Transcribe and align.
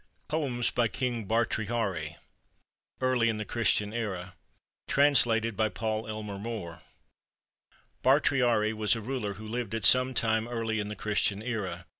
POEMS 0.29 0.71
BY 0.71 0.87
KING 0.87 1.25
BIL\RTRIHARI 1.25 2.15
[Early 3.01 3.29
in 3.29 3.37
the 3.37 3.45
Christian 3.45 3.93
era] 3.93 4.33
TRANSLATED 4.87 5.55
BY 5.55 5.69
PAUL 5.69 6.07
ELMER 6.07 6.39
MORE 6.39 6.81
[Bhartrihari 8.03 8.73
was 8.73 8.95
a 8.95 8.99
ruler 9.01 9.33
who 9.35 9.47
lived 9.47 9.75
at 9.75 9.85
some 9.85 10.15
time 10.15 10.47
early 10.47 10.79
in 10.79 10.89
the 10.89 10.95
Christian 10.95 11.43
era. 11.43 11.85